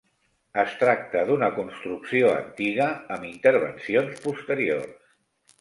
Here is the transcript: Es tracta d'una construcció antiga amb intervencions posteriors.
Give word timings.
Es 0.61 0.71
tracta 0.83 1.21
d'una 1.27 1.49
construcció 1.57 2.31
antiga 2.39 2.87
amb 3.17 3.29
intervencions 3.33 4.25
posteriors. 4.27 5.01